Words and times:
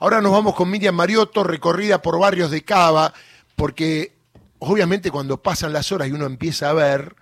Ahora 0.00 0.20
nos 0.20 0.32
vamos 0.32 0.54
con 0.54 0.70
Miriam 0.70 0.94
Mariotto, 0.94 1.44
recorrida 1.44 2.00
por 2.00 2.18
barrios 2.18 2.50
de 2.50 2.62
Cava, 2.64 3.12
porque 3.54 4.12
obviamente 4.58 5.10
cuando 5.10 5.42
pasan 5.42 5.72
las 5.72 5.92
horas 5.92 6.08
y 6.08 6.12
uno 6.12 6.26
empieza 6.26 6.70
a 6.70 6.72
ver 6.72 7.14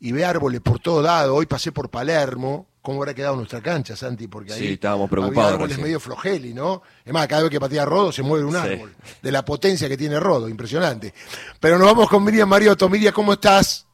y 0.00 0.12
ve 0.12 0.24
árboles 0.24 0.60
por 0.60 0.78
todo 0.78 1.02
lado, 1.02 1.34
hoy 1.34 1.46
pasé 1.46 1.72
por 1.72 1.90
Palermo, 1.90 2.66
¿cómo 2.80 2.98
habrá 3.02 3.14
quedado 3.14 3.34
nuestra 3.36 3.60
cancha, 3.60 3.96
Santi? 3.96 4.28
Porque 4.28 4.52
ahí 4.52 4.58
Sí, 4.60 4.72
estábamos 4.74 5.06
había 5.06 5.10
preocupados 5.10 5.52
árboles 5.54 5.70
recién. 5.70 5.84
medio 5.84 6.00
flojeli, 6.00 6.54
¿no? 6.54 6.82
Es 7.04 7.12
más, 7.12 7.26
cada 7.26 7.42
vez 7.42 7.50
que 7.50 7.60
patea 7.60 7.84
Rodo 7.84 8.12
se 8.12 8.22
mueve 8.22 8.44
un 8.44 8.52
Sí. 8.52 8.58
árbol, 8.58 8.94
de 9.20 9.32
la 9.32 9.44
potencia 9.44 9.88
que 9.88 9.96
tiene 9.96 10.18
Rodo, 10.20 10.48
impresionante. 10.48 11.12
Pero 11.58 11.76
nos 11.78 11.86
vamos 11.88 12.08
con 12.08 12.22
Miriam 12.24 12.48
Mariotto. 12.48 12.88
Miriam, 12.88 13.12
¿cómo 13.12 13.32
estás? 13.32 13.86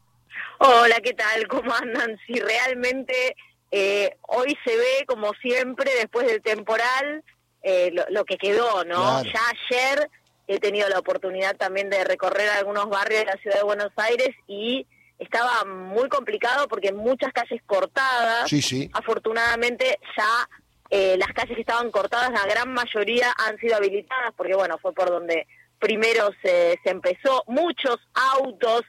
Hola, 0.59 0.97
¿qué 1.03 1.15
tal? 1.15 1.47
¿Cómo 1.49 1.73
andan? 1.75 2.19
Si 2.27 2.35
realmente 2.35 3.37
eh, 3.71 4.17
hoy 4.29 4.57
se 4.65 4.77
ve, 4.77 5.05
como 5.07 5.33
siempre, 5.43 5.91
después 5.99 6.27
del 6.27 6.41
temporal, 6.43 7.23
eh, 7.62 7.90
lo, 7.93 8.04
lo 8.11 8.25
que 8.25 8.36
quedó, 8.36 8.84
¿no? 8.84 9.22
Claro. 9.22 9.30
Ya 9.32 9.40
ayer 9.70 10.11
he 10.46 10.58
tenido 10.61 10.89
la 10.89 10.99
oportunidad 10.99 11.57
también 11.57 11.90
de 11.90 12.04
recorrer 12.04 12.49
algunos 12.50 12.89
barrios 12.89 13.21
de 13.21 13.26
la 13.26 13.36
ciudad 13.36 13.57
de 13.57 13.62
Buenos 13.64 13.93
Aires 13.96 14.30
y 14.46 14.86
estaba 15.18 15.64
muy 15.64 16.08
complicado 16.08 16.68
porque 16.68 16.93
muchas 16.93 17.32
calles 17.32 17.61
cortadas. 17.66 18.49
Sí, 18.49 18.63
sí. 18.63 18.89
Afortunadamente 18.93 19.99
ya 20.16 20.49
eh, 20.90 21.16
las 21.18 21.29
calles 21.35 21.54
que 21.54 21.61
estaban 21.61 21.90
cortadas, 21.90 22.30
la 22.30 22.46
gran 22.46 22.72
mayoría 22.72 23.32
han 23.36 23.58
sido 23.58 23.77
habilitadas 23.77 24.32
porque, 24.36 24.54
bueno, 24.54 24.79
fue 24.79 24.94
por 24.94 25.11
donde 25.11 25.46
primero 25.79 26.30
se, 26.43 26.79
se 26.82 26.90
empezó. 26.90 27.44
Muchos 27.46 27.96
autos 28.14 28.82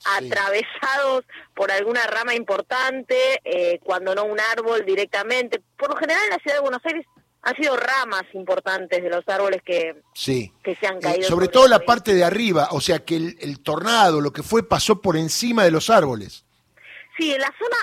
Sí. 0.00 0.08
atravesados 0.16 1.24
por 1.56 1.72
alguna 1.72 2.00
rama 2.04 2.32
importante, 2.32 3.40
eh, 3.42 3.80
cuando 3.82 4.14
no 4.14 4.26
un 4.26 4.38
árbol 4.38 4.84
directamente. 4.86 5.60
Por 5.76 5.90
lo 5.90 5.96
general 5.96 6.22
en 6.22 6.30
la 6.30 6.36
ciudad 6.38 6.56
de 6.58 6.62
Buenos 6.62 6.80
Aires 6.84 7.04
han 7.48 7.56
sido 7.56 7.76
ramas 7.76 8.24
importantes 8.34 9.02
de 9.02 9.10
los 9.10 9.26
árboles 9.28 9.62
que, 9.64 10.02
Sí. 10.14 10.52
que 10.62 10.74
se 10.76 10.86
han 10.86 10.96
Eh, 10.96 11.00
caído. 11.00 11.22
sobre 11.28 11.46
sobre 11.46 11.48
todo 11.48 11.68
la 11.68 11.80
parte 11.80 12.14
de 12.14 12.24
arriba, 12.24 12.68
o 12.72 12.80
sea 12.80 12.98
que 13.04 13.16
el, 13.16 13.36
el 13.40 13.60
tornado, 13.62 14.20
lo 14.20 14.32
que 14.32 14.42
fue, 14.42 14.62
pasó 14.62 15.00
por 15.00 15.16
encima 15.16 15.64
de 15.64 15.70
los 15.70 15.88
árboles. 15.90 16.44
Sí, 17.16 17.32
en 17.32 17.40
la 17.40 17.52
zona 17.58 17.76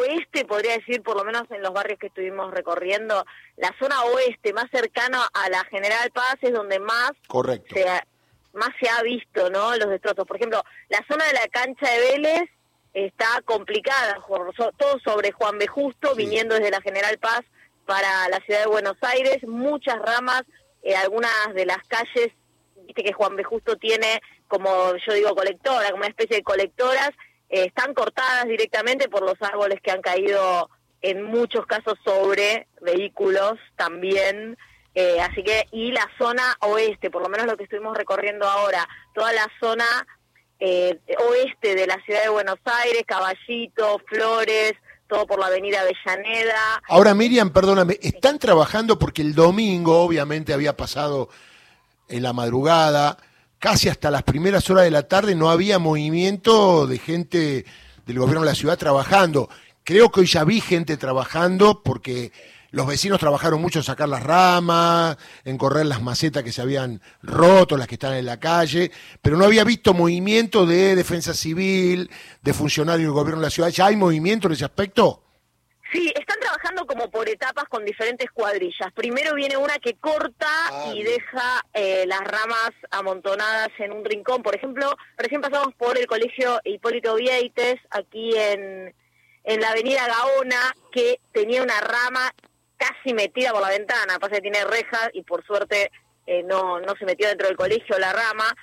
oeste, 0.00 0.44
podría 0.44 0.72
decir, 0.78 1.02
por 1.02 1.16
lo 1.16 1.24
menos 1.24 1.44
en 1.50 1.62
los 1.62 1.72
barrios 1.72 1.98
que 1.98 2.06
estuvimos 2.08 2.50
recorriendo, 2.52 3.24
la 3.56 3.74
zona 3.78 4.02
oeste, 4.04 4.52
más 4.52 4.70
cercana 4.70 5.28
a 5.32 5.48
la 5.48 5.64
General 5.64 6.10
Paz, 6.12 6.36
es 6.42 6.52
donde 6.52 6.78
más 6.78 7.12
Correcto. 7.26 7.74
se 7.74 7.88
ha, 7.88 8.06
más 8.54 8.70
se 8.80 8.88
ha 8.88 9.02
visto, 9.02 9.50
¿no? 9.50 9.76
Los 9.76 9.90
destrozos. 9.90 10.26
Por 10.26 10.36
ejemplo, 10.36 10.62
la 10.88 11.04
zona 11.08 11.24
de 11.26 11.32
la 11.34 11.46
cancha 11.48 11.88
de 11.90 11.98
Vélez 12.00 12.48
está 12.94 13.40
complicada, 13.44 14.18
todo 14.78 14.98
sobre 15.04 15.32
Juan 15.32 15.58
B. 15.58 15.66
Justo, 15.66 16.10
Sí. 16.10 16.18
viniendo 16.18 16.54
desde 16.54 16.70
la 16.70 16.80
General 16.80 17.18
Paz 17.18 17.42
para 17.90 18.28
la 18.28 18.38
ciudad 18.46 18.60
de 18.60 18.68
Buenos 18.68 18.96
Aires, 19.00 19.38
muchas 19.48 19.98
ramas, 19.98 20.44
eh, 20.84 20.94
algunas 20.94 21.32
de 21.54 21.66
las 21.66 21.78
calles, 21.88 22.28
viste 22.86 23.02
que 23.02 23.12
Juan 23.12 23.34
B. 23.34 23.42
Justo 23.42 23.74
tiene, 23.78 24.22
como 24.46 24.94
yo 25.04 25.12
digo, 25.12 25.34
colectora, 25.34 25.90
como 25.90 26.02
una 26.02 26.06
especie 26.06 26.36
de 26.36 26.44
colectoras, 26.44 27.10
eh, 27.48 27.64
están 27.64 27.92
cortadas 27.92 28.44
directamente 28.44 29.08
por 29.08 29.22
los 29.22 29.34
árboles 29.42 29.80
que 29.82 29.90
han 29.90 30.02
caído 30.02 30.70
en 31.02 31.24
muchos 31.24 31.66
casos 31.66 31.94
sobre 32.04 32.68
vehículos 32.80 33.58
también. 33.74 34.56
Eh, 34.94 35.20
así 35.20 35.42
que, 35.42 35.66
y 35.72 35.90
la 35.90 36.08
zona 36.16 36.44
oeste, 36.60 37.10
por 37.10 37.22
lo 37.22 37.28
menos 37.28 37.48
lo 37.48 37.56
que 37.56 37.64
estuvimos 37.64 37.98
recorriendo 37.98 38.46
ahora, 38.46 38.88
toda 39.16 39.32
la 39.32 39.48
zona 39.58 40.06
eh, 40.60 40.96
oeste 41.28 41.74
de 41.74 41.88
la 41.88 42.00
ciudad 42.04 42.22
de 42.22 42.28
Buenos 42.28 42.60
Aires, 42.66 43.02
Caballito, 43.04 44.00
Flores, 44.06 44.74
todo 45.10 45.26
por 45.26 45.40
la 45.40 45.46
avenida 45.46 45.80
Avellaneda. 45.80 46.82
Ahora, 46.88 47.12
Miriam, 47.14 47.50
perdóname, 47.50 47.98
están 48.00 48.38
trabajando 48.38 48.98
porque 48.98 49.22
el 49.22 49.34
domingo, 49.34 50.00
obviamente, 50.00 50.54
había 50.54 50.76
pasado 50.76 51.28
en 52.08 52.22
la 52.22 52.32
madrugada, 52.32 53.18
casi 53.58 53.88
hasta 53.88 54.10
las 54.10 54.22
primeras 54.22 54.70
horas 54.70 54.84
de 54.84 54.90
la 54.90 55.02
tarde, 55.02 55.34
no 55.34 55.50
había 55.50 55.78
movimiento 55.78 56.86
de 56.86 56.98
gente 56.98 57.64
del 58.06 58.18
gobierno 58.18 58.40
de 58.40 58.46
la 58.46 58.54
ciudad 58.54 58.78
trabajando. 58.78 59.50
Creo 59.84 60.10
que 60.10 60.20
hoy 60.20 60.26
ya 60.26 60.44
vi 60.44 60.60
gente 60.60 60.96
trabajando 60.96 61.82
porque 61.82 62.32
los 62.70 62.86
vecinos 62.86 63.18
trabajaron 63.18 63.60
mucho 63.60 63.80
en 63.80 63.84
sacar 63.84 64.08
las 64.08 64.22
ramas, 64.22 65.16
en 65.44 65.58
correr 65.58 65.86
las 65.86 66.02
macetas 66.02 66.42
que 66.42 66.52
se 66.52 66.62
habían 66.62 67.00
roto, 67.22 67.76
las 67.76 67.86
que 67.86 67.96
están 67.96 68.14
en 68.14 68.26
la 68.26 68.38
calle, 68.38 68.90
pero 69.20 69.36
no 69.36 69.44
había 69.44 69.64
visto 69.64 69.94
movimiento 69.94 70.66
de 70.66 70.94
defensa 70.94 71.34
civil, 71.34 72.10
de 72.42 72.52
funcionarios 72.52 73.06
del 73.08 73.12
gobierno 73.14 73.40
de 73.40 73.46
la 73.46 73.50
ciudad. 73.50 73.70
¿Ya 73.70 73.86
hay 73.86 73.96
movimiento 73.96 74.46
en 74.46 74.54
ese 74.54 74.64
aspecto? 74.64 75.24
Sí, 75.92 76.12
están 76.16 76.38
trabajando 76.38 76.86
como 76.86 77.10
por 77.10 77.28
etapas 77.28 77.64
con 77.64 77.84
diferentes 77.84 78.30
cuadrillas. 78.30 78.92
Primero 78.94 79.34
viene 79.34 79.56
una 79.56 79.74
que 79.78 79.94
corta 79.94 80.46
Ah, 80.68 80.92
y 80.94 81.02
deja 81.02 81.64
eh, 81.74 82.04
las 82.06 82.20
ramas 82.20 82.70
amontonadas 82.92 83.70
en 83.78 83.92
un 83.92 84.04
rincón. 84.04 84.42
Por 84.42 84.54
ejemplo, 84.54 84.94
recién 85.16 85.40
pasamos 85.40 85.74
por 85.74 85.98
el 85.98 86.06
colegio 86.06 86.60
Hipólito 86.64 87.16
Vieites, 87.16 87.80
aquí 87.90 88.36
en, 88.36 88.94
en 89.42 89.60
la 89.60 89.70
avenida 89.70 90.06
Gaona, 90.06 90.76
que 90.92 91.18
tenía 91.32 91.62
una 91.62 91.80
rama 91.80 92.32
casi 92.80 93.14
metida 93.14 93.52
por 93.52 93.60
la 93.62 93.68
ventana. 93.68 94.18
Pasa 94.18 94.36
que 94.36 94.40
tiene 94.40 94.64
rejas 94.64 95.10
y 95.12 95.22
por 95.22 95.44
suerte 95.46 95.92
eh, 96.26 96.42
no, 96.42 96.80
no 96.80 96.94
se 96.98 97.04
metió 97.04 97.28
dentro 97.28 97.46
del 97.46 97.56
colegio 97.56 97.98
la 97.98 98.12
rama. 98.12 98.54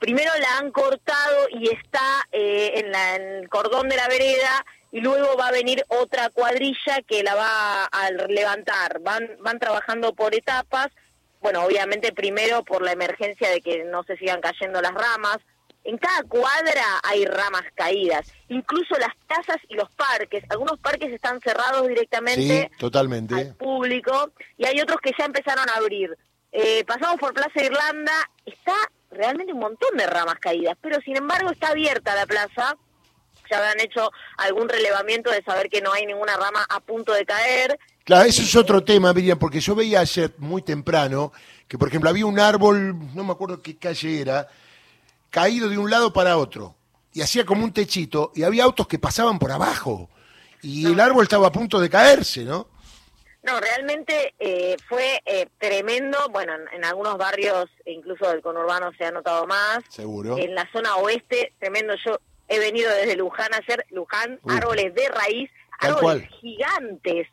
Primero 0.00 0.30
la 0.40 0.58
han 0.58 0.70
cortado 0.72 1.48
y 1.50 1.68
está 1.70 2.26
eh, 2.32 2.72
en, 2.76 2.90
la- 2.92 3.16
en 3.16 3.22
el 3.42 3.48
cordón 3.48 3.88
de 3.88 3.96
la 3.96 4.08
vereda 4.08 4.64
y 4.92 5.00
luego 5.00 5.36
va 5.36 5.48
a 5.48 5.52
venir 5.52 5.84
otra 5.88 6.28
cuadrilla 6.30 7.00
que 7.06 7.22
la 7.22 7.34
va 7.34 7.84
a 7.84 8.10
levantar. 8.10 9.00
Van, 9.00 9.28
van 9.40 9.58
trabajando 9.58 10.12
por 10.14 10.34
etapas. 10.34 10.88
Bueno, 11.40 11.64
obviamente 11.64 12.12
primero 12.12 12.64
por 12.64 12.82
la 12.82 12.92
emergencia 12.92 13.50
de 13.50 13.60
que 13.60 13.84
no 13.84 14.02
se 14.04 14.16
sigan 14.16 14.40
cayendo 14.40 14.80
las 14.82 14.92
ramas. 14.92 15.38
En 15.84 15.98
cada 15.98 16.22
cuadra 16.24 16.84
hay 17.04 17.24
ramas 17.26 17.62
caídas, 17.76 18.26
incluso 18.48 18.96
las 18.98 19.14
casas 19.28 19.58
y 19.68 19.74
los 19.76 19.88
parques. 19.92 20.42
Algunos 20.50 20.80
parques 20.80 21.12
están 21.12 21.40
cerrados 21.40 21.86
directamente 21.86 22.68
Sí, 22.72 22.78
totalmente. 22.78 23.34
al 23.36 23.54
público 23.76 24.32
y 24.56 24.66
hay 24.66 24.80
otros 24.80 24.98
que 25.02 25.12
ya 25.18 25.26
empezaron 25.26 25.68
a 25.68 25.74
abrir. 25.74 26.16
Eh, 26.52 26.84
pasamos 26.86 27.18
por 27.20 27.34
Plaza 27.34 27.62
Irlanda, 27.62 28.12
está 28.44 28.74
realmente 29.10 29.52
un 29.52 29.60
montón 29.60 29.96
de 29.96 30.06
ramas 30.06 30.38
caídas, 30.40 30.76
pero 30.80 31.00
sin 31.02 31.16
embargo 31.16 31.50
está 31.50 31.68
abierta 31.68 32.14
la 32.14 32.26
plaza. 32.26 32.76
Ya 33.50 33.58
habían 33.58 33.80
hecho 33.80 34.10
algún 34.38 34.68
relevamiento 34.68 35.30
de 35.30 35.42
saber 35.42 35.68
que 35.68 35.80
no 35.80 35.92
hay 35.92 36.04
ninguna 36.04 36.36
rama 36.36 36.66
a 36.68 36.80
punto 36.80 37.12
de 37.12 37.24
caer. 37.24 37.78
Claro, 38.04 38.24
eso 38.24 38.42
es 38.42 38.56
otro 38.56 38.82
tema, 38.82 39.12
Miriam, 39.12 39.38
porque 39.38 39.60
yo 39.60 39.74
veía 39.74 40.00
ayer 40.00 40.32
muy 40.38 40.62
temprano 40.62 41.32
que, 41.68 41.78
por 41.78 41.88
ejemplo, 41.88 42.10
había 42.10 42.26
un 42.26 42.40
árbol, 42.40 42.96
no 43.14 43.22
me 43.22 43.32
acuerdo 43.32 43.62
qué 43.62 43.76
calle 43.76 44.20
era, 44.20 44.48
caído 45.30 45.68
de 45.68 45.78
un 45.78 45.90
lado 45.90 46.12
para 46.12 46.36
otro, 46.38 46.74
y 47.12 47.20
hacía 47.20 47.44
como 47.44 47.64
un 47.64 47.72
techito, 47.72 48.32
y 48.34 48.42
había 48.42 48.64
autos 48.64 48.88
que 48.88 48.98
pasaban 48.98 49.38
por 49.38 49.52
abajo, 49.52 50.08
y 50.62 50.86
el 50.86 50.98
árbol 50.98 51.24
estaba 51.24 51.48
a 51.48 51.52
punto 51.52 51.78
de 51.78 51.90
caerse, 51.90 52.44
¿no? 52.44 52.68
No, 53.46 53.60
realmente 53.60 54.34
eh, 54.40 54.76
fue 54.88 55.22
eh, 55.24 55.46
tremendo. 55.58 56.18
Bueno, 56.30 56.54
en, 56.54 56.62
en 56.74 56.84
algunos 56.84 57.16
barrios, 57.16 57.66
incluso 57.84 58.28
del 58.28 58.42
conurbano, 58.42 58.90
se 58.98 59.04
ha 59.04 59.10
notado 59.12 59.46
más. 59.46 59.78
Seguro. 59.88 60.36
En 60.36 60.54
la 60.54 60.68
zona 60.72 60.96
oeste, 60.96 61.52
tremendo. 61.60 61.94
Yo 62.04 62.18
he 62.48 62.58
venido 62.58 62.90
desde 62.92 63.16
Luján 63.16 63.54
ayer. 63.54 63.86
Luján, 63.90 64.40
Uy. 64.42 64.54
árboles 64.56 64.92
de 64.94 65.08
raíz, 65.08 65.50
árboles 65.78 66.02
cual. 66.02 66.28
gigantes 66.40 67.28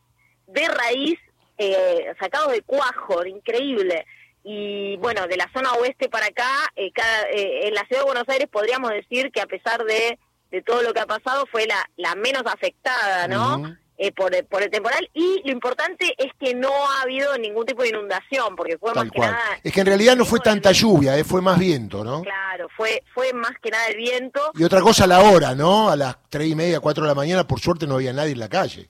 de 0.48 0.68
raíz, 0.68 1.20
eh, 1.58 2.14
sacados 2.20 2.52
de 2.52 2.62
cuajo, 2.62 3.26
increíble. 3.26 4.06
Y 4.44 4.98
bueno, 4.98 5.26
de 5.28 5.38
la 5.38 5.50
zona 5.54 5.74
oeste 5.74 6.10
para 6.10 6.28
acá, 6.28 6.52
eh, 6.76 6.92
cada- 6.94 7.30
eh, 7.32 7.68
en 7.68 7.74
la 7.74 7.82
ciudad 7.86 8.02
de 8.02 8.06
Buenos 8.06 8.30
Aires 8.30 8.48
podríamos 8.52 8.92
decir 8.92 9.32
que 9.32 9.40
a 9.42 9.46
pesar 9.48 9.84
de, 9.86 10.20
de 10.52 10.62
todo 10.62 10.82
lo 10.84 10.94
que 10.94 11.00
ha 11.00 11.06
pasado, 11.08 11.46
fue 11.52 11.66
la, 11.66 11.90
la 11.96 12.14
menos 12.16 12.44
afectada, 12.46 13.28
¿no? 13.28 13.76
Eh, 14.06 14.12
por, 14.12 14.36
el, 14.36 14.44
por 14.46 14.62
el 14.62 14.70
temporal 14.70 15.10
y 15.14 15.42
lo 15.46 15.52
importante 15.52 16.14
es 16.18 16.32
que 16.40 16.54
no 16.54 16.70
ha 16.72 17.04
habido 17.04 17.38
ningún 17.38 17.66
tipo 17.66 17.84
de 17.84 17.90
inundación 17.90 18.56
porque 18.56 18.78
fue 18.78 18.92
Tal 18.94 19.06
más 19.06 19.12
que 19.12 19.18
cual. 19.18 19.32
nada 19.32 19.60
Es 19.64 19.72
que 19.72 19.80
en 19.80 19.86
realidad 19.86 20.16
no 20.16 20.26
fue 20.26 20.40
tanta 20.40 20.72
lluvia, 20.72 21.18
eh, 21.18 21.24
fue 21.24 21.42
más 21.42 21.58
viento, 21.58 22.04
¿no? 22.04 22.22
claro 22.22 22.68
fue 22.76 23.02
fue 23.14 23.32
más 23.34 23.54
que 23.62 23.70
nada 23.70 23.88
el 23.88 23.98
viento 23.98 24.42
Y 24.56 24.64
otra 24.64 24.82
cosa 24.82 25.06
a 25.06 25.08
la 25.08 25.22
hora, 25.22 25.56
¿no? 25.56 25.90
A 25.90 25.96
las 25.96 26.18
tres 26.30 26.48
y 26.48 26.56
media, 26.56 26.80
cuatro 26.80 27.04
de 27.04 27.10
la 27.10 27.16
mañana, 27.16 27.48
por 27.48 27.60
suerte 27.60 27.88
no 27.88 27.96
había 27.96 28.12
nadie 28.14 28.34
en 28.34 28.40
la 28.40 28.50
calle. 28.50 28.88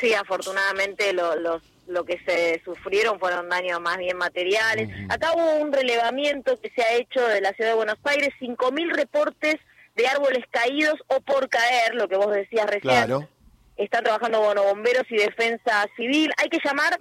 sí 0.00 0.14
afortunadamente 0.14 1.12
lo, 1.12 1.34
los 1.36 1.62
lo 1.86 2.02
que 2.04 2.18
se 2.26 2.62
sufrieron 2.64 3.18
fueron 3.20 3.48
daños 3.50 3.78
más 3.80 3.98
bien 3.98 4.16
materiales 4.16 4.88
Ujú. 4.88 5.12
acá 5.12 5.32
hubo 5.34 5.56
un 5.56 5.70
relevamiento 5.70 6.58
que 6.60 6.70
se 6.74 6.82
ha 6.82 6.94
hecho 6.94 7.20
de 7.26 7.40
la 7.42 7.52
ciudad 7.52 7.70
de 7.70 7.76
Buenos 7.76 7.98
Aires 8.04 8.30
5.000 8.40 8.94
reportes 8.94 9.56
de 9.94 10.06
árboles 10.08 10.44
caídos 10.50 10.94
o 11.08 11.20
por 11.20 11.48
caer 11.50 11.94
lo 11.94 12.08
que 12.08 12.16
vos 12.16 12.32
decías 12.34 12.64
recién 12.66 12.80
Claro. 12.82 13.28
Están 13.76 14.04
trabajando 14.04 14.40
bueno, 14.40 14.62
bomberos 14.62 15.04
y 15.10 15.16
defensa 15.16 15.86
civil. 15.96 16.32
Hay 16.36 16.48
que 16.48 16.60
llamar 16.64 17.00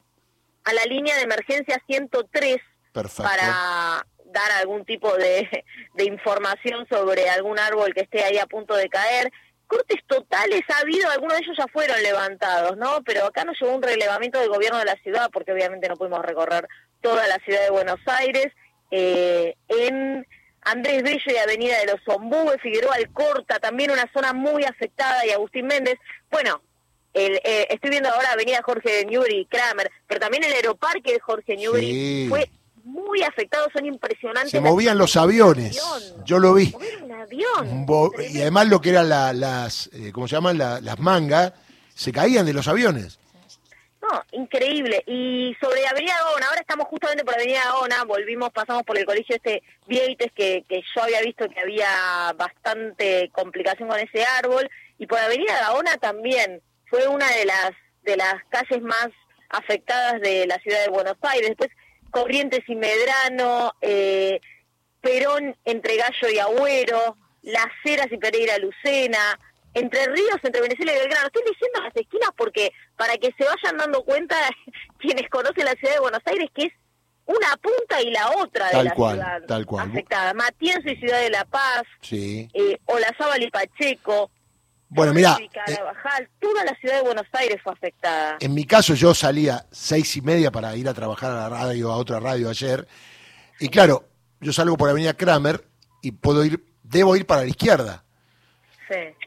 a 0.64 0.74
la 0.74 0.84
línea 0.86 1.16
de 1.18 1.24
emergencia 1.24 1.81
103 1.88 2.58
Perfecto. 2.92 3.24
para 3.24 4.06
dar 4.25 4.52
algún 4.60 4.86
tipo 4.86 5.16
de, 5.16 5.48
de 5.94 6.06
información 6.06 6.88
sobre 6.90 7.30
algún 7.30 7.60
árbol 7.60 7.94
que 7.94 8.02
esté 8.02 8.24
ahí 8.24 8.38
a 8.38 8.48
punto 8.48 8.75
de 8.75 8.90
caer. 8.90 9.31
Cortes 9.68 10.00
totales 10.08 10.62
ha 10.70 10.81
habido, 10.81 11.10
algunos 11.10 11.38
de 11.38 11.46
ellos 11.46 11.58
ya 11.58 11.66
fueron 11.68 12.02
levantados, 12.04 12.78
¿no? 12.78 13.02
Pero 13.04 13.26
acá 13.26 13.44
nos 13.44 13.60
llegó 13.60 13.76
un 13.76 13.81
relevamiento 13.81 14.40
del 14.40 14.50
gobierno 14.50 14.78
de 14.80 14.86
la 14.86 14.96
ciudad, 14.98 15.30
porque 15.31 15.52
obviamente 15.52 15.88
no 15.88 15.96
pudimos 15.96 16.22
recorrer 16.24 16.68
toda 17.02 17.28
la 17.28 17.38
ciudad 17.40 17.62
de 17.62 17.72
Buenos 17.72 18.00
Aires, 18.06 18.48
eh, 18.92 19.56
en 19.68 20.28
Andrés 20.65 21.04
Bello 21.04 21.31
y 21.31 21.38
Avenida 21.38 21.80
de 21.80 21.88
los 21.88 22.01
Ombúes, 22.07 22.62
Figueroa 22.62 22.95
Alcorta, 22.95 23.60
también 23.60 23.92
una 23.92 24.10
zona 24.13 24.33
muy 24.33 24.63
afectada, 24.63 25.25
y 25.25 25.31
Agustín 25.31 25.68
Méndez. 25.68 26.00
Bueno, 26.31 26.62
el, 27.13 27.36
eh, 27.44 27.68
estoy 27.69 27.92
viendo 27.92 28.10
ahora 28.10 28.31
Avenida 28.31 28.62
Jorge 28.63 29.06
Newbery, 29.06 29.45
Kramer, 29.45 29.92
pero 30.07 30.19
también 30.19 30.44
el 30.44 30.54
aeroparque 30.54 31.13
de 31.13 31.19
Jorge 31.19 31.56
Newbery 31.56 32.27
fue 32.30 32.50
muy 32.83 33.24
afectado, 33.24 33.68
son 33.71 33.86
impresionantes. 33.86 34.51
Se 34.51 34.60
movían 34.60 34.98
los 34.98 35.15
aviones, 35.15 35.81
yo 36.25 36.39
lo 36.39 36.54
vi. 36.54 36.74
Un 37.04 37.12
avión. 37.12 37.86
y 38.30 38.42
además 38.42 38.68
lo 38.68 38.81
que 38.81 38.89
eran 38.89 39.09
las, 39.09 39.89
eh, 39.94 40.12
¿cómo 40.12 40.27
se 40.27 40.36
llaman? 40.36 40.57
las 40.57 41.00
mangas, 41.00 41.54
se 41.94 42.12
caían 42.12 42.45
de 42.45 42.54
los 42.54 42.68
aviones. 42.68 43.19
Increíble. 44.31 45.04
Y 45.07 45.56
sobre 45.62 45.86
Avenida 45.88 46.15
Gaona, 46.24 46.48
ahora 46.48 46.62
estamos 46.62 46.88
justamente 46.88 47.24
por 47.24 47.33
Avenida 47.36 47.62
Gaona, 47.65 48.04
volvimos, 48.04 48.51
pasamos 48.51 48.83
por 48.83 48.98
el 48.98 49.06
colegio 49.06 49.36
este 49.36 49.63
Vieites, 49.88 50.31
que, 50.33 50.63
que 50.68 50.81
yo 50.95 51.04
había 51.04 51.21
visto 51.21 51.50
que 51.50 51.60
había 51.60 52.33
bastante 52.36 53.30
complicación 53.33 53.89
con 53.89 54.00
ese 54.00 54.25
árbol, 54.25 54.69
y 54.98 55.07
por 55.07 55.19
Avenida 55.19 55.60
Gaona 55.60 55.98
también 55.98 56.62
fue 56.88 57.07
una 57.07 57.30
de 57.31 57.45
las, 57.45 57.71
de 58.04 58.18
las 58.18 58.36
calles 58.50 58.81
más 58.81 59.10
afectadas 59.50 60.21
de 60.21 60.45
la 60.48 60.57
ciudad 60.59 60.83
de 60.83 60.89
Buenos 60.89 61.18
Aires. 61.21 61.50
Después 61.50 61.69
Corrientes 62.12 62.62
y 62.68 62.75
Medrano, 62.75 63.74
eh, 63.81 64.39
Perón 65.01 65.56
entre 65.66 65.98
Gallo 65.98 66.30
y 66.31 66.39
Agüero, 66.39 67.18
Las 67.42 67.71
Heras 67.83 68.07
y 68.12 68.18
Pereira 68.18 68.57
Lucena, 68.59 69.39
entre 69.74 70.06
Ríos, 70.08 70.38
entre 70.44 70.62
Venezuela 70.62 70.94
y 70.94 71.00
Belgrano. 71.00 71.28
Estoy 71.28 71.44
diciendo 71.50 71.81
las 71.81 71.96
esquinas 71.96 72.30
porque 72.38 72.72
para 72.98 73.18
que 73.18 73.34
se 73.38 73.44
vayan 73.46 73.78
dando 73.78 74.04
cuenta 74.04 74.36
quienes 75.00 75.30
conocen 75.30 75.66
la 75.66 75.74
ciudad 75.74 75.96
de 75.96 76.00
Buenos 76.00 76.22
Aires 76.25 76.50
que 76.54 76.66
es 76.66 76.74
una 77.25 77.56
punta 77.58 78.02
y 78.02 78.12
la 78.12 78.31
otra 78.38 78.70
de 78.70 78.84
la 78.84 78.96
ciudad 78.96 79.42
tal 79.48 79.66
cual. 79.66 79.90
afectada. 79.90 80.34
Matienzo 80.34 80.90
y 80.90 80.98
Ciudad 80.98 81.22
de 81.22 81.30
la 81.30 81.46
Paz, 81.46 81.84
sí. 82.02 82.50
eh, 82.54 82.78
Olazábal 82.86 83.44
y 83.44 83.50
Pacheco. 83.50 84.30
Bueno, 84.90 85.14
mira, 85.14 85.38
eh, 85.40 85.78
toda 86.40 86.66
la 86.66 86.76
ciudad 86.76 86.98
de 86.98 87.02
Buenos 87.02 87.26
Aires 87.31 87.60
fue 87.64 87.74
afectada. 87.74 88.38
En 88.40 88.54
mi 88.54 88.66
caso, 88.66 88.94
yo 88.94 89.16
salía 89.16 89.66
seis 89.72 90.16
y 90.18 90.22
media 90.22 90.52
para 90.52 90.76
ir 90.76 90.88
a 90.88 90.94
trabajar 90.94 91.31
a 91.31 91.36
la 91.36 91.50
radio, 91.50 91.92
a 91.92 91.98
otra 91.98 92.19
radio 92.19 92.50
ayer, 92.50 92.88
y 93.60 93.69
claro, 93.69 94.08
yo 94.40 94.54
salgo 94.54 94.78
por 94.78 94.90
Avenida 94.90 95.14
Kramer 95.14 95.66
y 96.02 96.12
puedo 96.12 96.44
ir, 96.46 96.64
debo 96.84 97.16
ir 97.16 97.26
para 97.26 97.42
la 97.42 97.48
izquierda. 97.48 98.03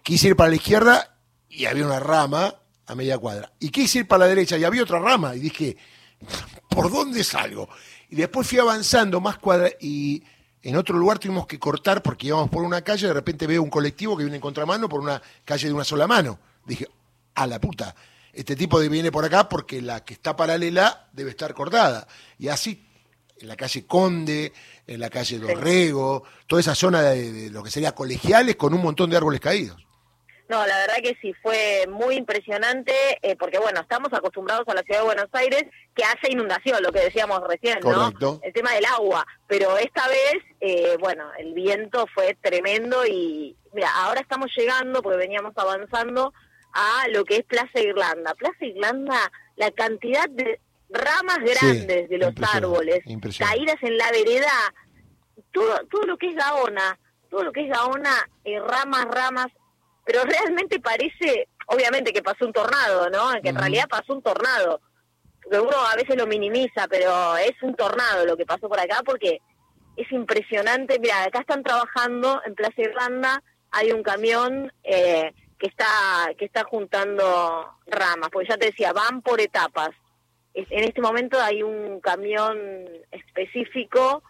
Quise 0.02 0.28
ir 0.28 0.36
para 0.36 0.50
la 0.50 0.56
izquierda 0.56 1.18
y 1.48 1.66
había 1.66 1.86
una 1.86 2.00
rama 2.00 2.54
a 2.86 2.94
media 2.94 3.18
cuadra. 3.18 3.52
Y 3.58 3.70
quise 3.70 4.00
ir 4.00 4.08
para 4.08 4.20
la 4.20 4.26
derecha 4.26 4.56
y 4.56 4.64
había 4.64 4.82
otra 4.82 4.98
rama. 4.98 5.34
Y 5.34 5.40
dije, 5.40 5.76
¿por 6.68 6.90
dónde 6.90 7.24
salgo? 7.24 7.68
Y 8.08 8.16
después 8.16 8.46
fui 8.46 8.58
avanzando 8.58 9.20
más 9.20 9.38
cuadra 9.38 9.70
y 9.80 10.22
en 10.62 10.76
otro 10.76 10.96
lugar 10.96 11.18
tuvimos 11.18 11.46
que 11.46 11.58
cortar 11.58 12.02
porque 12.02 12.28
íbamos 12.28 12.50
por 12.50 12.62
una 12.62 12.82
calle. 12.82 13.06
De 13.06 13.12
repente 13.12 13.46
veo 13.46 13.62
un 13.62 13.70
colectivo 13.70 14.16
que 14.16 14.24
viene 14.24 14.36
en 14.36 14.42
contramano 14.42 14.88
por 14.88 15.00
una 15.00 15.20
calle 15.44 15.68
de 15.68 15.74
una 15.74 15.84
sola 15.84 16.06
mano. 16.06 16.38
Dije, 16.64 16.86
a 17.34 17.46
la 17.46 17.60
puta. 17.60 17.94
Este 18.32 18.54
tipo 18.54 18.78
viene 18.80 19.10
por 19.10 19.24
acá 19.24 19.48
porque 19.48 19.80
la 19.80 20.04
que 20.04 20.14
está 20.14 20.36
paralela 20.36 21.08
debe 21.12 21.30
estar 21.30 21.54
cortada. 21.54 22.06
Y 22.38 22.48
así, 22.48 22.85
en 23.40 23.48
la 23.48 23.56
calle 23.56 23.86
Conde, 23.86 24.52
en 24.86 25.00
la 25.00 25.10
calle 25.10 25.38
Dorrego, 25.38 26.24
toda 26.46 26.60
esa 26.60 26.74
zona 26.74 27.02
de, 27.02 27.50
lo 27.50 27.62
que 27.62 27.70
sería 27.70 27.92
colegiales 27.92 28.56
con 28.56 28.74
un 28.74 28.82
montón 28.82 29.10
de 29.10 29.16
árboles 29.16 29.40
caídos. 29.40 29.86
No, 30.48 30.64
la 30.64 30.78
verdad 30.78 30.98
que 31.02 31.16
sí, 31.20 31.34
fue 31.42 31.86
muy 31.88 32.14
impresionante, 32.14 32.92
eh, 33.20 33.34
porque 33.36 33.58
bueno, 33.58 33.80
estamos 33.80 34.12
acostumbrados 34.12 34.66
a 34.68 34.74
la 34.74 34.82
ciudad 34.82 35.00
de 35.00 35.06
Buenos 35.06 35.28
Aires 35.32 35.64
que 35.92 36.04
hace 36.04 36.30
inundación, 36.30 36.80
lo 36.84 36.92
que 36.92 37.00
decíamos 37.00 37.40
recién, 37.48 37.80
¿no? 37.82 38.12
El 38.42 38.52
tema 38.52 38.72
del 38.72 38.84
agua, 38.84 39.26
pero 39.48 39.76
esta 39.76 40.06
vez, 40.06 40.36
eh, 40.60 40.96
bueno, 41.00 41.24
el 41.38 41.52
viento 41.52 42.06
fue 42.14 42.36
tremendo 42.40 43.04
y, 43.04 43.56
mira, 43.72 43.90
ahora 43.96 44.20
estamos 44.20 44.52
llegando, 44.56 45.02
porque 45.02 45.18
veníamos 45.18 45.52
avanzando, 45.56 46.32
a 46.72 47.08
lo 47.08 47.24
que 47.24 47.36
es 47.36 47.44
Plaza 47.44 47.80
Irlanda. 47.80 48.34
Plaza 48.34 48.64
Irlanda, 48.64 49.32
la 49.56 49.70
cantidad 49.72 50.28
de 50.28 50.60
ramas 50.88 51.38
grandes 51.38 52.08
de 52.08 52.18
los 52.18 52.32
árboles, 52.54 53.00
caídas 53.38 53.76
en 53.82 53.96
la 53.96 54.10
vereda, 54.10 54.74
todo, 55.52 55.78
todo 55.90 56.02
lo 56.02 56.16
que 56.16 56.28
es 56.28 56.36
Gaona, 56.36 56.98
todo 57.30 57.44
lo 57.44 57.52
que 57.52 57.62
es 57.62 57.68
Gaona, 57.68 58.28
eh, 58.44 58.60
ramas, 58.60 59.06
ramas, 59.06 59.48
pero 60.04 60.22
realmente 60.24 60.80
parece, 60.80 61.48
obviamente 61.66 62.12
que 62.12 62.22
pasó 62.22 62.46
un 62.46 62.52
tornado, 62.52 63.10
¿no? 63.10 63.40
Que 63.42 63.50
en 63.50 63.56
realidad 63.56 63.88
pasó 63.88 64.14
un 64.14 64.22
tornado. 64.22 64.80
Que 65.48 65.60
uno 65.60 65.76
a 65.76 65.94
veces 65.94 66.16
lo 66.16 66.26
minimiza, 66.26 66.88
pero 66.88 67.36
es 67.36 67.54
un 67.62 67.74
tornado 67.74 68.26
lo 68.26 68.36
que 68.36 68.46
pasó 68.46 68.68
por 68.68 68.80
acá 68.80 69.02
porque 69.04 69.40
es 69.96 70.10
impresionante. 70.10 70.98
Mira, 70.98 71.24
acá 71.24 71.40
están 71.40 71.62
trabajando 71.62 72.42
en 72.44 72.54
Plaza 72.54 72.82
Irlanda, 72.82 73.42
hay 73.70 73.92
un 73.92 74.02
camión 74.02 74.72
eh, 74.82 75.32
que 75.58 75.68
está 75.68 75.86
que 76.36 76.44
está 76.44 76.64
juntando 76.64 77.78
ramas, 77.86 78.28
porque 78.30 78.48
ya 78.48 78.56
te 78.56 78.66
decía, 78.66 78.92
van 78.92 79.22
por 79.22 79.40
etapas 79.40 79.90
en 80.56 80.84
este 80.84 81.00
momento 81.00 81.38
hay 81.40 81.62
un 81.62 82.00
camión 82.00 82.58
específico 83.12 84.22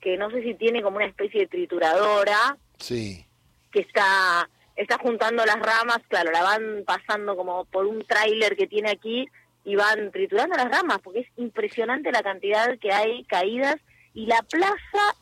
que 0.00 0.16
no 0.16 0.30
sé 0.30 0.42
si 0.42 0.54
tiene 0.54 0.82
como 0.82 0.96
una 0.96 1.06
especie 1.06 1.40
de 1.40 1.46
trituradora. 1.46 2.56
Sí. 2.78 3.26
Que 3.70 3.80
está 3.80 4.48
está 4.76 4.98
juntando 4.98 5.44
las 5.44 5.56
ramas, 5.56 6.00
claro, 6.08 6.30
la 6.30 6.42
van 6.42 6.84
pasando 6.86 7.36
como 7.36 7.64
por 7.64 7.86
un 7.86 8.04
tráiler 8.04 8.56
que 8.56 8.66
tiene 8.66 8.90
aquí 8.90 9.26
y 9.64 9.74
van 9.74 10.12
triturando 10.12 10.56
las 10.56 10.70
ramas, 10.70 10.98
porque 11.02 11.20
es 11.20 11.28
impresionante 11.36 12.12
la 12.12 12.22
cantidad 12.22 12.78
que 12.78 12.92
hay 12.92 13.24
caídas 13.24 13.76
y 14.14 14.26
la 14.26 14.42
plaza 14.42 15.16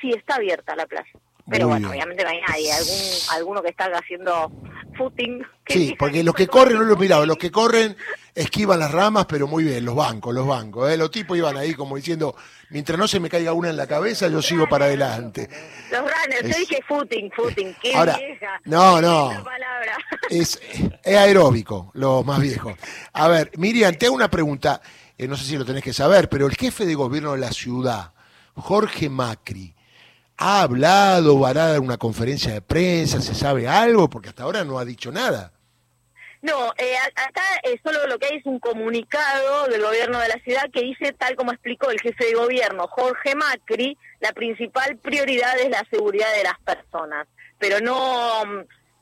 sí 0.00 0.10
está 0.10 0.36
abierta 0.36 0.76
la 0.76 0.86
plaza. 0.86 1.18
Pero 1.50 1.68
bueno, 1.68 1.90
obviamente 1.90 2.22
no 2.24 2.30
hay 2.30 2.40
nadie, 2.46 2.72
algún, 2.72 2.96
alguno 3.30 3.62
que 3.62 3.70
está 3.70 3.86
haciendo 3.86 4.52
footing. 4.98 5.42
Sí, 5.66 5.94
porque 5.98 6.22
los 6.22 6.34
que 6.34 6.46
corren, 6.46 6.78
no 6.78 6.84
lo 6.84 6.94
he 6.94 6.98
mirado, 6.98 7.24
los 7.24 7.38
que 7.38 7.50
corren 7.50 7.96
esquivan 8.34 8.78
las 8.78 8.92
ramas, 8.92 9.26
pero 9.26 9.46
muy 9.46 9.64
bien, 9.64 9.84
los 9.84 9.94
bancos, 9.94 10.34
los 10.34 10.46
bancos. 10.46 10.90
¿eh? 10.90 10.96
Los 10.96 11.10
tipos 11.10 11.36
iban 11.38 11.56
ahí 11.56 11.74
como 11.74 11.96
diciendo, 11.96 12.36
mientras 12.70 12.98
no 12.98 13.08
se 13.08 13.20
me 13.20 13.28
caiga 13.28 13.52
una 13.52 13.70
en 13.70 13.76
la 13.76 13.86
cabeza, 13.86 14.28
yo 14.28 14.42
sigo 14.42 14.68
para 14.68 14.86
adelante. 14.86 15.48
Los 15.90 16.00
runners, 16.00 16.42
yo 16.42 16.58
dije 16.58 16.80
footing, 16.86 17.30
footing, 17.32 17.74
qué 17.80 17.94
Ahora, 17.94 18.16
vieja. 18.16 18.60
No, 18.64 19.00
no. 19.00 19.30
Es, 20.30 20.60
es 21.02 21.16
aeróbico, 21.16 21.90
lo 21.94 22.22
más 22.22 22.40
viejo. 22.40 22.76
A 23.14 23.28
ver, 23.28 23.50
Miriam, 23.56 23.94
te 23.94 24.06
hago 24.06 24.14
una 24.14 24.30
pregunta, 24.30 24.82
eh, 25.16 25.26
no 25.26 25.36
sé 25.36 25.44
si 25.44 25.56
lo 25.56 25.64
tenés 25.64 25.82
que 25.82 25.94
saber, 25.94 26.28
pero 26.28 26.46
el 26.46 26.54
jefe 26.54 26.84
de 26.84 26.94
gobierno 26.94 27.32
de 27.32 27.38
la 27.38 27.50
ciudad, 27.50 28.12
Jorge 28.54 29.08
Macri, 29.08 29.74
¿Ha 30.40 30.62
hablado, 30.62 31.40
va 31.40 31.50
a 31.50 31.80
una 31.80 31.96
conferencia 31.96 32.52
de 32.52 32.62
prensa? 32.62 33.20
¿Se 33.20 33.34
sabe 33.34 33.66
algo? 33.66 34.08
Porque 34.08 34.28
hasta 34.28 34.44
ahora 34.44 34.62
no 34.62 34.78
ha 34.78 34.84
dicho 34.84 35.10
nada. 35.10 35.52
No, 36.42 36.72
eh, 36.78 36.94
acá 37.16 37.42
eh, 37.64 37.80
solo 37.82 38.06
lo 38.06 38.20
que 38.20 38.26
hay 38.26 38.36
es 38.36 38.46
un 38.46 38.60
comunicado 38.60 39.66
del 39.66 39.82
gobierno 39.82 40.20
de 40.20 40.28
la 40.28 40.38
ciudad 40.44 40.70
que 40.72 40.82
dice, 40.82 41.12
tal 41.12 41.34
como 41.34 41.50
explicó 41.50 41.90
el 41.90 42.00
jefe 42.00 42.26
de 42.26 42.34
gobierno, 42.34 42.86
Jorge 42.86 43.34
Macri, 43.34 43.98
la 44.20 44.32
principal 44.32 44.96
prioridad 44.98 45.58
es 45.58 45.70
la 45.70 45.84
seguridad 45.90 46.32
de 46.32 46.44
las 46.44 46.60
personas. 46.60 47.26
Pero 47.58 47.80
no, 47.80 48.44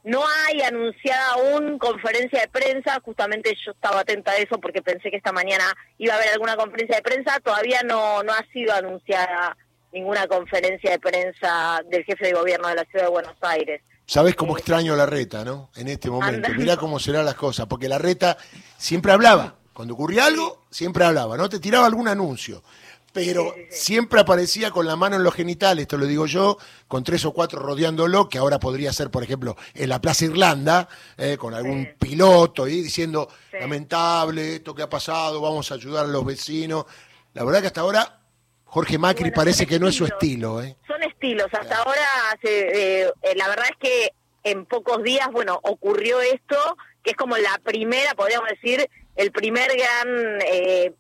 no 0.05 0.25
hay 0.47 0.63
anunciada 0.63 1.35
aún 1.35 1.79
conferencia 1.79 2.41
de 2.41 2.49
prensa, 2.49 2.99
justamente 3.05 3.55
yo 3.63 3.73
estaba 3.73 4.01
atenta 4.01 4.33
a 4.33 4.39
eso 4.39 4.59
porque 4.59 4.81
pensé 4.81 5.11
que 5.11 5.19
esta 5.19 5.33
mañana 5.33 5.65
iba 5.99 6.15
a 6.15 6.17
haber 6.17 6.31
alguna 6.31 6.57
conferencia 6.57 6.97
de 6.97 7.03
prensa, 7.03 7.39
todavía 7.41 7.83
no, 7.83 8.23
no 8.23 8.33
ha 8.33 8.43
sido 8.55 8.73
anunciada 8.73 9.55
ninguna 9.93 10.27
conferencia 10.27 10.91
de 10.91 10.99
prensa 10.99 11.81
del 11.91 12.05
jefe 12.05 12.27
de 12.27 12.33
gobierno 12.33 12.69
de 12.69 12.75
la 12.75 12.85
ciudad 12.85 13.05
de 13.07 13.11
Buenos 13.11 13.37
Aires. 13.41 13.83
Sabes 14.07 14.37
cómo 14.37 14.57
extraño 14.57 14.95
la 14.95 15.07
reta, 15.07 15.45
¿no? 15.45 15.71
En 15.75 15.89
este 15.89 16.11
momento. 16.11 16.49
Mirá 16.57 16.77
cómo 16.77 17.01
serán 17.01 17.25
las 17.25 17.35
cosas, 17.35 17.67
porque 17.67 17.89
la 17.89 17.99
reta 17.99 18.37
siempre 18.79 19.13
hablaba. 19.13 19.57
Cuando 19.73 19.95
ocurría 19.95 20.27
algo, 20.27 20.65
siempre 20.71 21.05
hablaba, 21.05 21.37
¿no? 21.37 21.49
Te 21.49 21.59
tiraba 21.59 21.87
algún 21.87 22.09
anuncio. 22.09 22.63
Pero 23.13 23.55
siempre 23.71 24.21
aparecía 24.21 24.71
con 24.71 24.87
la 24.87 24.95
mano 24.95 25.17
en 25.17 25.25
los 25.25 25.35
genitales, 25.35 25.83
esto 25.83 25.97
lo 25.97 26.07
digo 26.07 26.27
yo, 26.27 26.59
con 26.87 27.03
tres 27.03 27.25
o 27.25 27.33
cuatro 27.33 27.59
rodeándolo, 27.61 28.29
que 28.29 28.37
ahora 28.37 28.61
podría 28.61 28.93
ser, 28.93 29.11
por 29.11 29.23
ejemplo, 29.23 29.57
en 29.75 29.89
la 29.89 30.01
Plaza 30.01 30.27
Irlanda, 30.27 30.87
eh, 31.17 31.37
con 31.39 31.55
algún 31.55 31.95
piloto 31.99 32.69
y 32.69 32.83
diciendo, 32.83 33.29
lamentable, 33.59 34.57
esto 34.57 34.75
que 34.75 34.83
ha 34.83 34.91
pasado, 34.91 35.41
vamos 35.41 35.71
a 35.73 35.75
ayudar 35.75 36.05
a 36.05 36.09
los 36.09 36.27
vecinos. 36.27 36.85
La 37.33 37.43
verdad 37.43 37.63
que 37.63 37.69
hasta 37.69 37.81
ahora 37.81 38.21
Jorge 38.67 38.99
Macri 38.99 39.31
parece 39.31 39.67
que 39.67 39.79
no 39.79 39.89
es 39.89 39.95
su 39.95 40.05
estilo. 40.05 40.63
¿eh? 40.63 40.77
Son 40.87 41.03
estilos. 41.03 41.47
Hasta 41.53 41.79
ahora, 41.79 42.07
eh, 42.43 43.11
eh, 43.23 43.35
la 43.37 43.49
verdad 43.49 43.67
es 43.71 43.77
que 43.79 44.13
en 44.45 44.67
pocos 44.67 45.03
días, 45.03 45.29
bueno, 45.33 45.59
ocurrió 45.63 46.21
esto, 46.21 46.77
que 47.03 47.13
es 47.13 47.17
como 47.17 47.37
la 47.37 47.59
primera, 47.65 48.15
podríamos 48.15 48.49
decir, 48.49 48.89
el 49.15 49.33
primer 49.33 49.71
gran 49.77 50.41
eh, 50.43 50.93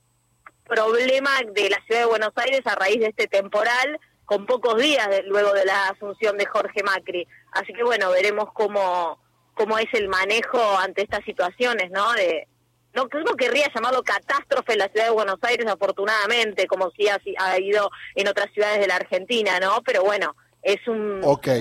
problema 0.64 1.30
de 1.52 1.68
la 1.70 1.80
ciudad 1.86 2.00
de 2.02 2.06
Buenos 2.06 2.32
Aires 2.36 2.62
a 2.64 2.74
raíz 2.76 3.00
de 3.00 3.08
este 3.08 3.26
temporal, 3.26 4.00
con 4.24 4.46
pocos 4.46 4.80
días 4.80 5.08
luego 5.26 5.52
de 5.52 5.64
la 5.64 5.88
asunción 5.88 6.38
de 6.38 6.46
Jorge 6.46 6.82
Macri. 6.82 7.28
Así 7.52 7.72
que 7.72 7.84
bueno, 7.84 8.10
veremos 8.10 8.52
cómo, 8.52 9.20
cómo 9.54 9.78
es 9.78 9.92
el 9.92 10.08
manejo 10.08 10.60
ante 10.78 11.02
estas 11.02 11.24
situaciones, 11.24 11.90
¿no? 11.90 12.12
De, 12.14 12.48
no, 12.96 13.08
no 13.24 13.36
querría 13.36 13.70
llamarlo 13.74 14.02
catástrofe 14.02 14.72
en 14.72 14.78
la 14.78 14.88
ciudad 14.88 15.06
de 15.06 15.12
Buenos 15.12 15.38
Aires, 15.42 15.66
afortunadamente, 15.66 16.66
como 16.66 16.90
si 16.92 17.08
ha, 17.08 17.20
ha 17.38 17.60
ido 17.60 17.90
en 18.14 18.26
otras 18.26 18.50
ciudades 18.54 18.80
de 18.80 18.86
la 18.86 18.96
Argentina, 18.96 19.60
¿no? 19.60 19.82
Pero 19.82 20.02
bueno, 20.02 20.34
es 20.62 20.78
un, 20.88 21.20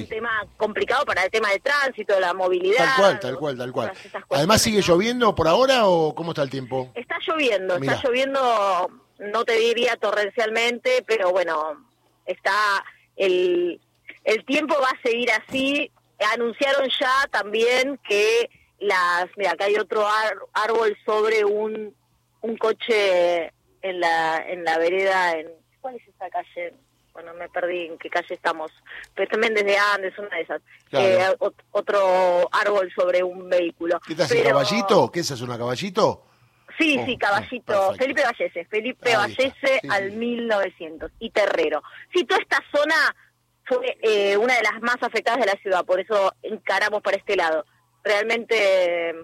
tema 0.09 0.47
complicado 0.57 1.05
para 1.05 1.25
el 1.25 1.29
tema 1.29 1.51
de 1.51 1.59
tránsito, 1.59 2.17
la 2.19 2.33
movilidad. 2.33 2.85
Tal 2.85 2.95
cual, 2.97 3.19
tal 3.19 3.37
cual, 3.37 3.57
tal 3.57 3.71
cual. 3.73 3.91
Además, 4.31 4.61
¿sigue 4.61 4.81
lloviendo 4.81 5.35
por 5.35 5.47
ahora 5.47 5.87
o 5.87 6.15
cómo 6.15 6.31
está 6.31 6.41
el 6.41 6.49
tiempo? 6.49 6.89
Está 6.95 7.17
lloviendo, 7.27 7.75
está 7.75 8.01
lloviendo, 8.01 8.89
no 9.19 9.43
te 9.43 9.53
diría 9.57 9.97
torrencialmente, 9.97 11.03
pero 11.05 11.31
bueno, 11.31 11.85
está 12.25 12.83
el, 13.17 13.79
el 14.23 14.45
tiempo 14.45 14.75
va 14.81 14.89
a 14.89 15.01
seguir 15.03 15.29
así. 15.31 15.91
Anunciaron 16.33 16.89
ya 16.97 17.27
también 17.29 17.99
que 18.07 18.49
las, 18.87 19.27
mira, 19.37 19.51
acá 19.51 19.65
hay 19.65 19.75
otro 19.75 20.05
árbol 20.53 20.97
sobre 21.05 21.43
un, 21.45 21.95
un 22.41 22.57
coche 22.57 23.51
en 23.81 23.99
la, 23.99 24.43
en 24.47 24.63
la 24.63 24.77
vereda, 24.77 25.37
en, 25.37 25.47
¿cuál 25.81 25.95
es 25.95 26.07
esta 26.07 26.29
calle? 26.29 26.73
bueno, 27.15 27.33
me 27.33 27.47
perdí 27.47 27.85
en 27.85 27.97
qué 27.97 28.09
calle 28.09 28.35
estamos, 28.35 28.71
pero 29.15 29.29
también 29.29 29.53
desde 29.53 29.77
Andes, 29.77 30.17
una 30.19 30.35
de 30.35 30.41
esas, 30.41 30.61
eh, 30.91 31.25
otro 31.71 32.49
árbol 32.51 32.91
sobre 32.93 33.23
un 33.23 33.47
vehículo. 33.47 34.01
¿Qué 34.05 34.15
te 34.15 34.43
caballito? 34.43 35.09
¿Qué 35.09 35.21
es 35.21 35.31
eso, 35.31 35.45
una 35.45 35.57
caballito? 35.57 36.25
Sí, 36.77 36.99
sí, 37.05 37.13
oh, 37.15 37.19
caballito, 37.19 37.93
Felipe 37.95 38.21
Vallese, 38.21 38.65
Felipe 38.65 39.15
Vallese 39.15 39.79
al 39.89 40.11
1900, 40.11 41.09
y 41.19 41.29
Terrero. 41.29 41.81
Sí, 42.13 42.25
toda 42.25 42.41
esta 42.41 42.61
zona 42.69 43.15
fue 43.63 43.97
eh, 44.01 44.35
una 44.35 44.55
de 44.55 44.63
las 44.63 44.81
más 44.81 45.01
afectadas 45.01 45.39
de 45.39 45.45
la 45.45 45.61
ciudad, 45.61 45.85
por 45.85 46.01
eso 46.01 46.33
encaramos 46.43 47.01
para 47.01 47.15
este 47.15 47.37
lado. 47.37 47.65
Realmente, 48.05 49.15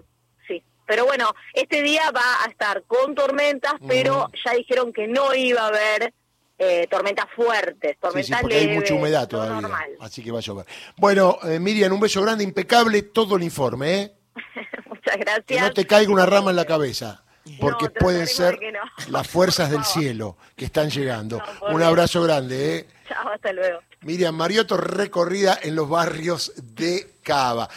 sí. 0.46 0.62
Pero 0.86 1.06
bueno, 1.06 1.32
este 1.54 1.82
día 1.82 2.10
va 2.10 2.44
a 2.44 2.50
estar 2.50 2.82
con 2.82 3.14
tormentas, 3.14 3.74
pero 3.86 4.28
ya 4.44 4.52
dijeron 4.54 4.92
que 4.92 5.06
no 5.06 5.32
iba 5.34 5.62
a 5.62 5.68
haber 5.68 6.12
eh, 6.58 6.86
tormentas 6.90 7.26
fuertes, 7.34 7.96
tormentas 7.98 8.38
sí, 8.38 8.42
porque 8.42 8.56
hay 8.56 8.68
mucha 8.68 8.94
humedad 8.94 9.28
todavía, 9.28 9.68
así 10.00 10.22
que 10.22 10.32
va 10.32 10.38
a 10.38 10.42
llover. 10.42 10.66
Bueno, 10.96 11.38
eh, 11.44 11.60
Miriam, 11.60 11.92
un 11.92 12.00
beso 12.00 12.20
grande, 12.22 12.44
impecable 12.44 13.02
todo 13.02 13.36
el 13.36 13.44
informe, 13.44 13.94
¿eh? 13.94 14.12
Muchas 14.86 15.16
gracias. 15.16 15.44
Que 15.46 15.60
no 15.60 15.72
te 15.72 15.86
caiga 15.86 16.12
una 16.12 16.26
rama 16.26 16.50
en 16.50 16.56
la 16.56 16.64
cabeza, 16.64 17.22
porque 17.60 17.88
pueden 17.88 18.26
ser 18.26 18.58
las 19.10 19.28
fuerzas 19.28 19.70
del 19.70 19.84
cielo 19.84 20.36
que 20.56 20.64
están 20.64 20.90
llegando. 20.90 21.40
un 21.68 21.82
abrazo 21.82 22.22
grande, 22.22 22.78
¿eh? 22.78 22.88
Chao, 23.08 23.28
hasta 23.28 23.52
luego. 23.52 23.80
Miriam 24.02 24.34
Marioto, 24.34 24.76
recorrida 24.76 25.58
en 25.62 25.76
los 25.76 25.88
barrios 25.88 26.52
de 26.56 27.14
Cava. 27.22 27.68